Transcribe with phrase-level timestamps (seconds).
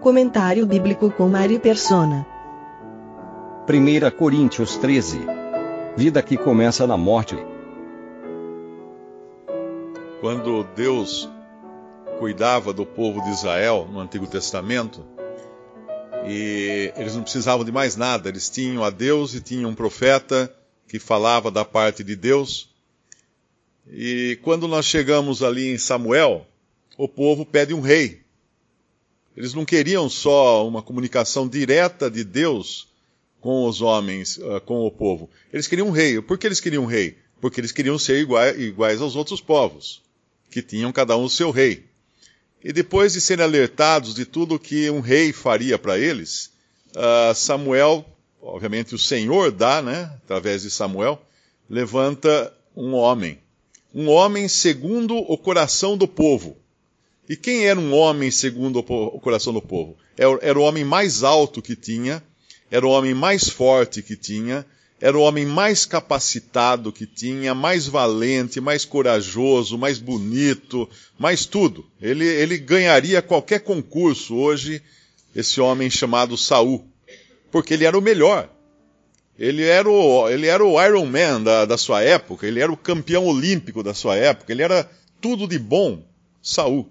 [0.00, 2.26] Comentário bíblico com Mari Persona.
[3.68, 5.20] 1 Coríntios 13.
[5.94, 7.36] Vida que começa na morte.
[10.22, 11.28] Quando Deus
[12.18, 15.04] cuidava do povo de Israel no Antigo Testamento,
[16.26, 20.50] e eles não precisavam de mais nada, eles tinham a Deus e tinham um profeta
[20.88, 22.70] que falava da parte de Deus.
[23.86, 26.46] E quando nós chegamos ali em Samuel,
[26.96, 28.29] o povo pede um rei.
[29.36, 32.88] Eles não queriam só uma comunicação direta de Deus
[33.40, 35.30] com os homens, uh, com o povo.
[35.52, 36.20] Eles queriam um rei.
[36.20, 37.16] Por que eles queriam um rei?
[37.40, 40.02] Porque eles queriam ser iguais, aos outros povos,
[40.50, 41.84] que tinham cada um o seu rei.
[42.62, 46.50] E depois de serem alertados de tudo que um rei faria para eles,
[46.90, 48.04] uh, Samuel,
[48.42, 51.22] obviamente o Senhor dá, né, através de Samuel,
[51.68, 53.38] levanta um homem.
[53.94, 56.56] Um homem segundo o coração do povo.
[57.30, 59.96] E quem era um homem segundo o coração do povo?
[60.18, 62.20] Era o homem mais alto que tinha,
[62.68, 64.66] era o homem mais forte que tinha,
[65.00, 71.86] era o homem mais capacitado que tinha, mais valente, mais corajoso, mais bonito, mais tudo.
[72.02, 74.82] Ele, ele ganharia qualquer concurso hoje,
[75.32, 76.84] esse homem chamado Saul,
[77.48, 78.50] porque ele era o melhor.
[79.38, 82.76] Ele era o, ele era o Iron Man da, da sua época, ele era o
[82.76, 86.04] campeão olímpico da sua época, ele era tudo de bom,
[86.42, 86.90] Saul.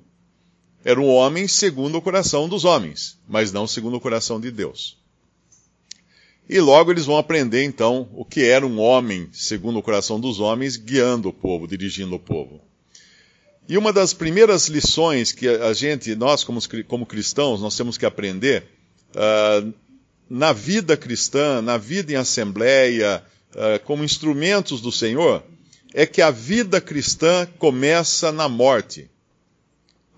[0.83, 4.97] Era um homem segundo o coração dos homens, mas não segundo o coração de Deus.
[6.49, 10.39] E logo eles vão aprender então o que era um homem, segundo o coração dos
[10.39, 12.59] homens, guiando o povo, dirigindo o povo.
[13.67, 18.05] E uma das primeiras lições que a gente, nós como, como cristãos, nós temos que
[18.05, 18.63] aprender
[19.11, 19.71] uh,
[20.27, 25.43] na vida cristã, na vida em assembleia, uh, como instrumentos do Senhor,
[25.93, 29.07] é que a vida cristã começa na morte.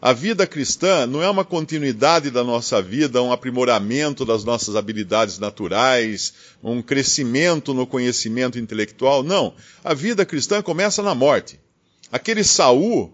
[0.01, 5.37] A vida cristã não é uma continuidade da nossa vida, um aprimoramento das nossas habilidades
[5.37, 9.21] naturais, um crescimento no conhecimento intelectual.
[9.21, 9.53] Não.
[9.83, 11.59] A vida cristã começa na morte.
[12.11, 13.13] Aquele Saul,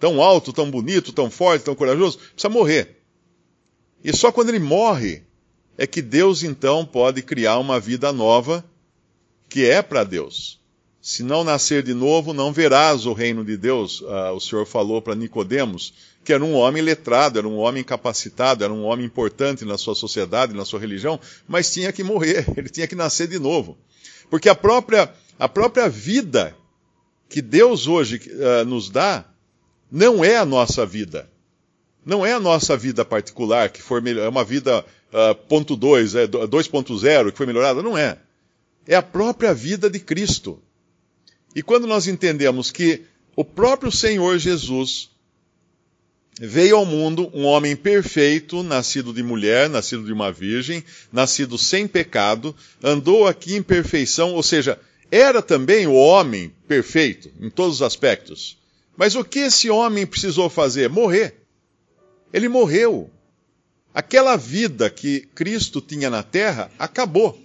[0.00, 3.02] tão alto, tão bonito, tão forte, tão corajoso, precisa morrer.
[4.02, 5.22] E só quando ele morre
[5.76, 8.64] é que Deus então pode criar uma vida nova
[9.50, 10.62] que é para Deus.
[10.98, 14.00] Se não nascer de novo, não verás o reino de Deus.
[14.00, 15.92] Uh, o Senhor falou para Nicodemos
[16.24, 19.94] que era um homem letrado, era um homem capacitado, era um homem importante na sua
[19.94, 21.18] sociedade, na sua religião,
[21.48, 23.76] mas tinha que morrer, ele tinha que nascer de novo.
[24.30, 26.56] Porque a própria, a própria vida
[27.28, 29.24] que Deus hoje uh, nos dá
[29.90, 31.28] não é a nossa vida.
[32.04, 36.26] Não é a nossa vida particular, que foi é uma vida uh, ponto 2, é
[36.26, 37.82] 2.0, que foi melhorada.
[37.82, 38.18] Não é.
[38.86, 40.60] É a própria vida de Cristo.
[41.54, 43.02] E quando nós entendemos que
[43.36, 45.11] o próprio Senhor Jesus
[46.40, 50.82] veio ao mundo um homem perfeito, nascido de mulher, nascido de uma virgem,
[51.12, 54.78] nascido sem pecado, andou aqui em perfeição, ou seja,
[55.10, 58.58] era também o homem perfeito em todos os aspectos.
[58.96, 60.88] Mas o que esse homem precisou fazer?
[60.88, 61.34] Morrer.
[62.32, 63.10] Ele morreu.
[63.94, 67.38] Aquela vida que Cristo tinha na terra acabou.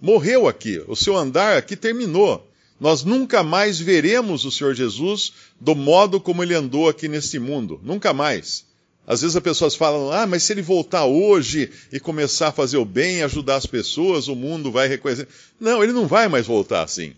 [0.00, 0.82] Morreu aqui.
[0.88, 2.51] O seu andar aqui terminou
[2.82, 7.80] nós nunca mais veremos o Senhor Jesus do modo como ele andou aqui neste mundo.
[7.80, 8.64] Nunca mais.
[9.06, 12.78] Às vezes as pessoas falam, ah, mas se ele voltar hoje e começar a fazer
[12.78, 15.28] o bem, ajudar as pessoas, o mundo vai reconhecer.
[15.60, 17.12] Não, ele não vai mais voltar assim.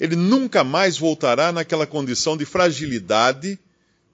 [0.00, 3.58] Ele nunca mais voltará naquela condição de fragilidade,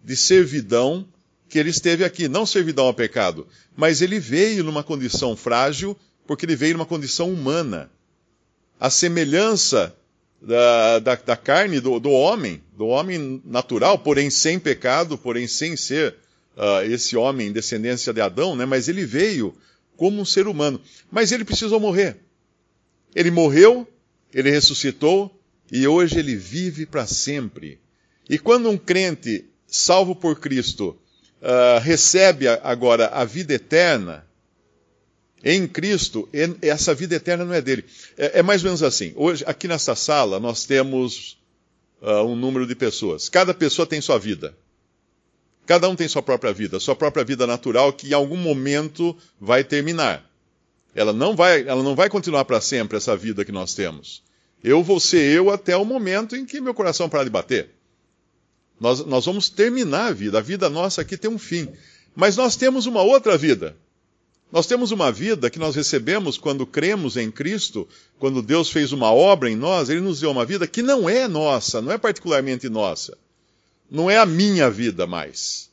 [0.03, 1.07] de servidão
[1.49, 2.27] que ele esteve aqui.
[2.27, 3.47] Não servidão ao pecado,
[3.77, 5.97] mas ele veio numa condição frágil,
[6.27, 7.89] porque ele veio numa condição humana.
[8.81, 9.95] A semelhança
[10.43, 15.77] da, da, da carne do, do, homem, do homem natural, porém sem pecado, porém sem
[15.77, 16.17] ser
[16.57, 18.67] uh, esse homem descendência de Adão, né?
[18.67, 19.55] mas ele veio
[19.97, 20.81] como um ser humano.
[21.11, 22.17] Mas ele precisou morrer.
[23.15, 23.87] Ele morreu,
[24.35, 25.31] ele ressuscitou
[25.71, 27.79] e hoje ele vive para sempre.
[28.29, 30.99] E quando um crente salvo por Cristo
[31.41, 34.27] uh, recebe agora a vida eterna,
[35.45, 36.29] em Cristo,
[36.61, 37.85] essa vida eterna não é dele.
[38.17, 39.13] É, é, mais ou menos assim.
[39.17, 41.37] Hoje, aqui nessa sala, nós temos
[42.01, 43.29] uh, um número de pessoas.
[43.29, 44.55] Cada pessoa tem sua vida.
[45.67, 49.65] Cada um tem sua própria vida, sua própria vida natural que em algum momento vai
[49.65, 50.29] terminar.
[50.95, 54.23] Ela não vai, ela não vai continuar para sempre essa vida que nós temos.
[54.63, 57.71] Eu vou ser eu até o momento em que meu coração parar de bater.
[58.79, 60.39] Nós, nós vamos terminar a vida.
[60.39, 61.69] A vida nossa aqui tem um fim.
[62.15, 63.77] Mas nós temos uma outra vida.
[64.53, 67.89] Nós temos uma vida que nós recebemos quando cremos em Cristo,
[68.19, 71.27] quando Deus fez uma obra em nós, Ele nos deu uma vida que não é
[71.27, 73.17] nossa, não é particularmente nossa.
[73.91, 75.71] Não é a minha vida mais.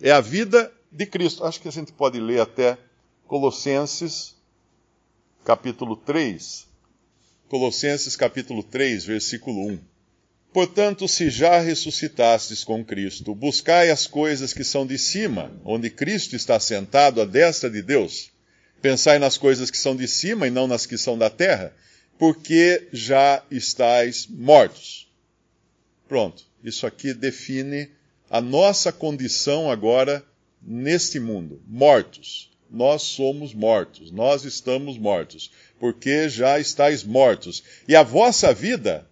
[0.00, 1.44] É a vida de Cristo.
[1.44, 2.78] Acho que a gente pode ler até
[3.26, 4.34] Colossenses,
[5.44, 6.66] capítulo 3.
[7.50, 9.78] Colossenses, capítulo 3, versículo 1.
[10.56, 16.34] Portanto, se já ressuscitastes com Cristo, buscai as coisas que são de cima, onde Cristo
[16.34, 18.30] está sentado à destra de Deus.
[18.80, 21.74] Pensai nas coisas que são de cima e não nas que são da terra,
[22.18, 25.06] porque já estáis mortos.
[26.08, 27.90] Pronto, isso aqui define
[28.30, 30.24] a nossa condição agora
[30.62, 32.50] neste mundo: mortos.
[32.70, 37.62] Nós somos mortos, nós estamos mortos, porque já estáis mortos.
[37.86, 39.06] E a vossa vida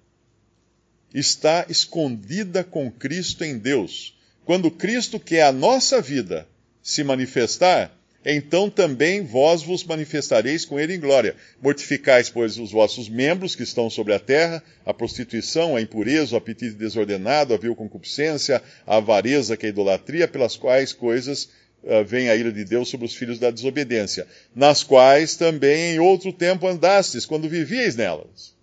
[1.14, 4.18] está escondida com Cristo em Deus.
[4.44, 6.46] Quando Cristo, que é a nossa vida,
[6.82, 11.36] se manifestar, então também vós vos manifestareis com ele em glória.
[11.62, 16.38] Mortificais, pois, os vossos membros que estão sobre a terra, a prostituição, a impureza, o
[16.38, 21.50] apetite desordenado, a vil concupiscência, a avareza, que é a idolatria, pelas quais coisas
[21.82, 25.98] uh, vem a ira de Deus sobre os filhos da desobediência, nas quais também em
[25.98, 28.53] outro tempo andastes, quando vivíeis nelas.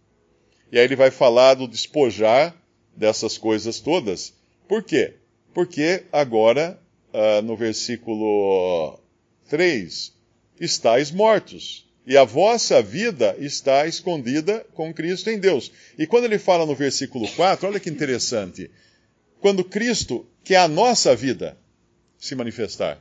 [0.71, 2.55] E aí ele vai falar do despojar
[2.95, 4.33] dessas coisas todas.
[4.67, 5.15] Por quê?
[5.53, 6.79] Porque agora,
[7.13, 8.99] uh, no versículo
[9.49, 10.13] 3,
[10.59, 11.85] estáis mortos.
[12.07, 15.71] E a vossa vida está escondida com Cristo em Deus.
[15.97, 18.71] E quando ele fala no versículo 4, olha que interessante.
[19.39, 21.57] Quando Cristo, que é a nossa vida,
[22.17, 22.99] se manifestar.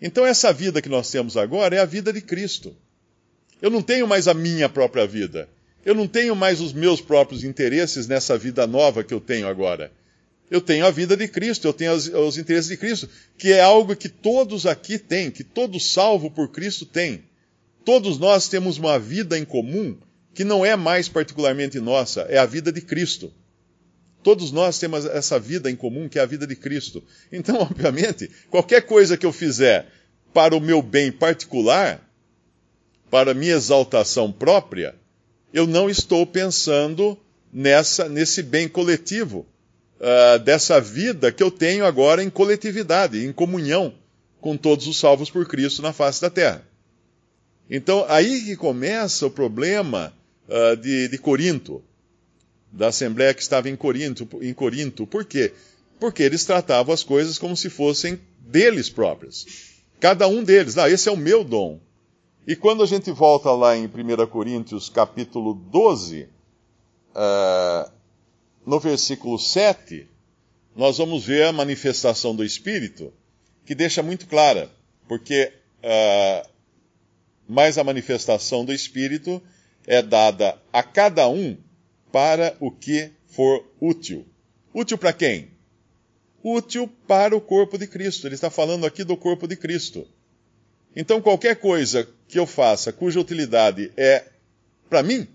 [0.00, 2.76] Então, essa vida que nós temos agora é a vida de Cristo.
[3.62, 5.48] Eu não tenho mais a minha própria vida.
[5.84, 9.92] Eu não tenho mais os meus próprios interesses nessa vida nova que eu tenho agora.
[10.50, 13.60] Eu tenho a vida de Cristo, eu tenho os, os interesses de Cristo, que é
[13.60, 17.24] algo que todos aqui têm, que todo salvo por Cristo tem.
[17.84, 19.96] Todos nós temos uma vida em comum
[20.34, 23.32] que não é mais particularmente nossa, é a vida de Cristo.
[24.22, 27.04] Todos nós temos essa vida em comum, que é a vida de Cristo.
[27.30, 29.86] Então, obviamente, qualquer coisa que eu fizer
[30.32, 32.00] para o meu bem particular,
[33.10, 34.94] para a minha exaltação própria,
[35.54, 37.16] eu não estou pensando
[37.52, 39.46] nessa, nesse bem coletivo,
[40.00, 43.94] uh, dessa vida que eu tenho agora em coletividade, em comunhão
[44.40, 46.66] com todos os salvos por Cristo na face da terra.
[47.70, 50.12] Então, aí que começa o problema
[50.48, 51.80] uh, de, de Corinto,
[52.72, 55.06] da Assembleia que estava em Corinto, em Corinto.
[55.06, 55.52] Por quê?
[56.00, 59.46] Porque eles tratavam as coisas como se fossem deles próprios.
[60.00, 61.78] Cada um deles, ah, esse é o meu dom.
[62.46, 66.28] E quando a gente volta lá em 1 Coríntios capítulo 12, uh,
[67.14, 67.90] eh,
[68.66, 70.06] no versículo 7,
[70.76, 73.12] nós vamos ver a manifestação do Espírito,
[73.64, 74.70] que deixa muito clara,
[75.08, 76.48] porque uh,
[77.48, 79.42] mas a manifestação do Espírito
[79.86, 81.56] é dada a cada um
[82.12, 84.26] para o que for útil.
[84.72, 85.50] Útil para quem?
[86.42, 88.26] Útil para o corpo de Cristo.
[88.26, 90.06] Ele está falando aqui do corpo de Cristo.
[90.96, 94.24] Então, qualquer coisa que eu faça cuja utilidade é
[94.88, 95.26] para mim,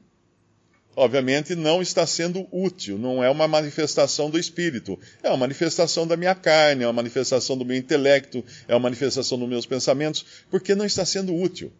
[0.95, 6.17] obviamente não está sendo útil, não é uma manifestação do espírito, é uma manifestação da
[6.17, 10.75] minha carne, é uma manifestação do meu intelecto, é uma manifestação dos meus pensamentos, porque
[10.75, 11.71] não está sendo útil.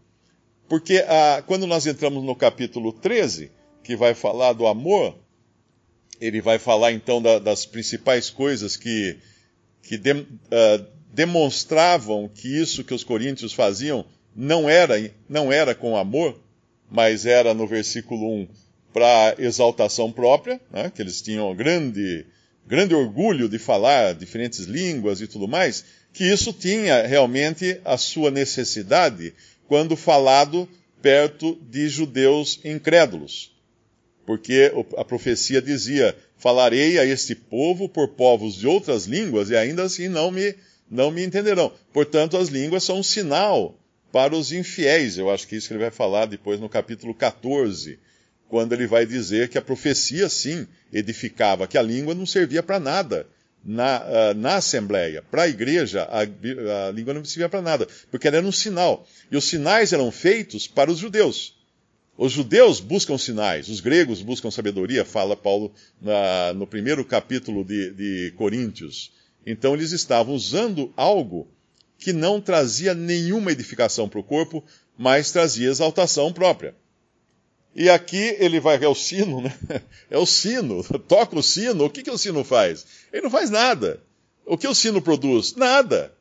[0.67, 3.51] Porque ah, quando nós entramos no capítulo 13,
[3.83, 5.17] que vai falar do amor,
[6.21, 9.17] ele vai falar então da, das principais coisas que,
[9.81, 14.95] que de, uh, demonstravam que isso que os coríntios faziam não era,
[15.27, 16.39] não era com amor,
[16.89, 18.47] mas era no versículo 1
[18.93, 22.25] para exaltação própria, né, que eles tinham grande,
[22.65, 28.31] grande orgulho de falar diferentes línguas e tudo mais, que isso tinha realmente a sua
[28.31, 29.33] necessidade
[29.67, 30.67] quando falado
[31.01, 33.51] perto de judeus incrédulos.
[34.25, 39.83] Porque a profecia dizia: Falarei a este povo por povos de outras línguas e ainda
[39.83, 40.55] assim não me
[40.89, 41.71] não me entenderão.
[41.93, 43.77] Portanto, as línguas são um sinal
[44.11, 45.17] para os infiéis.
[45.17, 47.99] Eu acho que isso que ele vai falar depois no capítulo 14,
[48.47, 52.79] quando ele vai dizer que a profecia, sim, edificava, que a língua não servia para
[52.79, 53.27] nada
[53.63, 55.23] na, uh, na Assembleia.
[55.29, 59.07] Para a igreja, a, língua não servia para nada, porque ela era um sinal.
[59.31, 61.57] E os sinais eram feitos para os judeus.
[62.17, 67.91] Os judeus buscam sinais, os gregos buscam sabedoria, fala Paulo na, no primeiro capítulo de,
[67.91, 69.11] de Coríntios.
[69.45, 71.47] Então eles estavam usando algo
[71.97, 74.63] que não trazia nenhuma edificação para o corpo,
[74.97, 76.75] mas trazia exaltação própria.
[77.75, 79.53] E aqui ele vai, é o sino, né?
[80.09, 82.85] É o sino, toca o sino, o que, que o sino faz?
[83.11, 84.01] Ele não faz nada.
[84.45, 85.55] O que o sino produz?
[85.55, 86.13] Nada.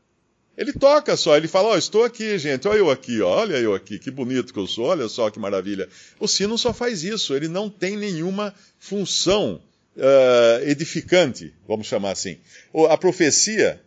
[0.57, 3.57] Ele toca só, ele fala: Ó, oh, estou aqui, gente, olha eu aqui, ó, olha
[3.57, 5.89] eu aqui, que bonito que eu sou, olha só que maravilha.
[6.19, 9.63] O sino só faz isso, ele não tem nenhuma função
[9.99, 12.39] uh, edificante, vamos chamar assim.
[12.89, 13.81] A profecia,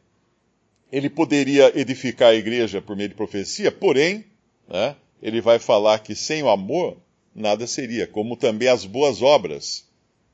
[0.91, 4.25] ele poderia edificar a igreja por meio de profecia, porém,
[4.67, 6.97] né, ele vai falar que sem o amor,
[7.33, 9.85] nada seria, como também as boas obras,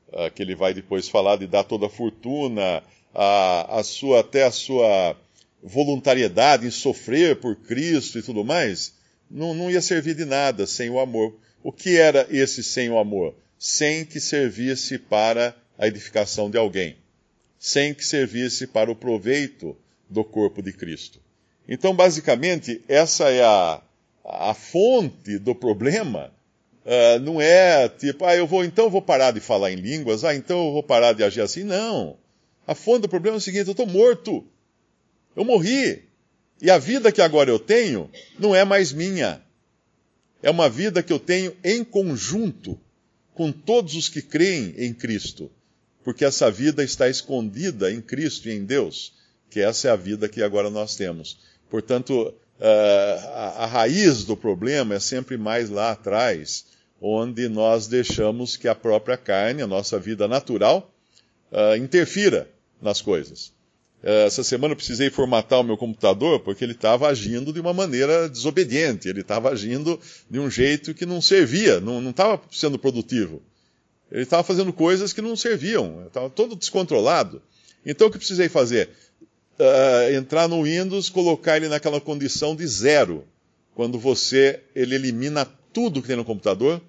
[0.08, 2.82] uh, que ele vai depois falar de dar toda a fortuna,
[3.14, 5.16] a, a sua, até a sua
[5.62, 8.94] voluntariedade em sofrer por Cristo e tudo mais,
[9.30, 11.34] não, não ia servir de nada sem o amor.
[11.62, 13.34] O que era esse sem o amor?
[13.58, 16.96] Sem que servisse para a edificação de alguém,
[17.58, 19.76] sem que servisse para o proveito
[20.10, 21.20] do corpo de Cristo.
[21.68, 23.80] Então, basicamente, essa é a,
[24.24, 26.32] a fonte do problema.
[26.84, 30.34] Uh, não é tipo, ah, eu vou, então vou parar de falar em línguas, ah,
[30.34, 31.62] então eu vou parar de agir assim.
[31.62, 32.16] Não.
[32.66, 34.44] A fonte do problema é o seguinte: eu estou morto.
[35.36, 36.02] Eu morri.
[36.60, 39.40] E a vida que agora eu tenho não é mais minha.
[40.42, 42.78] É uma vida que eu tenho em conjunto
[43.34, 45.50] com todos os que creem em Cristo.
[46.08, 49.12] Porque essa vida está escondida em Cristo e em Deus.
[49.50, 51.38] Que essa é a vida que agora nós temos.
[51.68, 53.20] Portanto, eh,
[53.58, 56.64] a raiz do problema é sempre mais lá atrás,
[56.98, 60.90] onde nós deixamos que a própria carne, a nossa vida natural,
[61.52, 62.48] eh, interfira
[62.80, 63.52] nas coisas.
[64.02, 67.74] É, essa semana eu precisei formatar o meu computador porque ele estava agindo de uma
[67.74, 70.00] maneira desobediente, ele estava agindo
[70.30, 73.42] de um jeito que não servia, não estava sendo produtivo.
[74.10, 77.42] Ele estava fazendo coisas que não serviam, estava todo descontrolado.
[77.84, 78.90] Então o que precisei fazer?
[79.58, 83.24] Uh, entrar no Windows, colocar ele naquela condição de zero,
[83.74, 86.80] quando você ele elimina tudo que tem no computador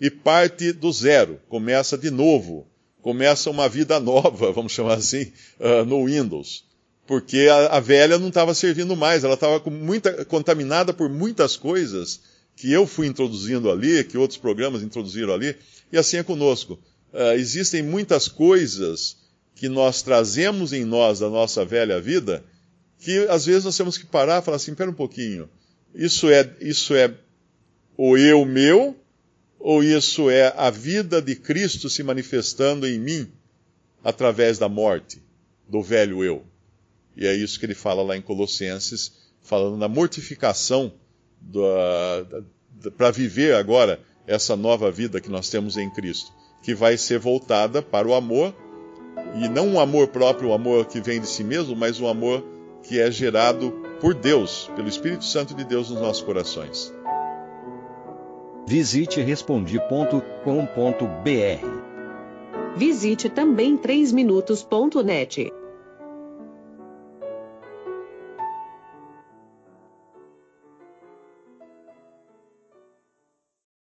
[0.00, 2.66] e parte do zero, começa de novo
[3.04, 5.30] começa uma vida nova, vamos chamar assim,
[5.60, 6.64] uh, no Windows.
[7.06, 9.62] Porque a, a velha não estava servindo mais, ela estava
[10.26, 12.22] contaminada por muitas coisas
[12.56, 15.56] que eu fui introduzindo ali, que outros programas introduziram ali,
[15.92, 16.78] e assim é conosco.
[17.12, 19.16] Uh, existem muitas coisas
[19.54, 22.44] que nós trazemos em nós da nossa velha vida,
[22.98, 25.48] que às vezes nós temos que parar e falar assim, espera um pouquinho,
[25.94, 27.14] isso é, isso é
[27.96, 28.96] o eu meu,
[29.58, 33.28] ou isso é a vida de Cristo se manifestando em mim
[34.02, 35.22] através da morte
[35.68, 36.44] do velho eu?
[37.16, 40.92] E é isso que ele fala lá em Colossenses, falando da mortificação
[42.96, 46.32] para viver agora essa nova vida que nós temos em Cristo,
[46.62, 48.54] que vai ser voltada para o amor,
[49.34, 52.44] e não um amor próprio, um amor que vem de si mesmo, mas um amor
[52.82, 53.70] que é gerado
[54.00, 56.92] por Deus, pelo Espírito Santo de Deus nos nossos corações.
[58.66, 60.24] Visite respondi.com.br.
[62.76, 65.52] Visite também 3minutos.net.